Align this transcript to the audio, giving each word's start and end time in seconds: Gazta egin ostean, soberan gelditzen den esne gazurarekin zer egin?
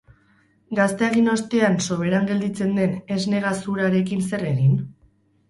Gazta 0.77 1.09
egin 1.11 1.29
ostean, 1.33 1.77
soberan 1.87 2.25
gelditzen 2.31 2.73
den 2.81 2.97
esne 3.17 3.43
gazurarekin 3.45 4.27
zer 4.33 4.49
egin? 4.57 4.75